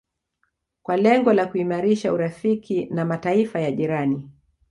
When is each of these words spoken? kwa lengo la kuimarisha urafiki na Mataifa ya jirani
kwa 0.83 0.97
lengo 0.97 1.33
la 1.33 1.45
kuimarisha 1.45 2.13
urafiki 2.13 2.85
na 2.85 3.05
Mataifa 3.05 3.59
ya 3.61 3.71
jirani 3.71 4.29